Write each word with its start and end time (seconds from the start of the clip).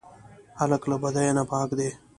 هلک 0.59 0.83
له 0.91 0.95
بدیو 1.01 1.35
نه 1.37 1.43
پاک 1.51 1.69
دی. 1.77 1.89